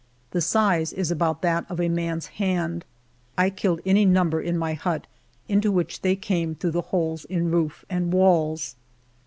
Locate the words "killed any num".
3.51-4.31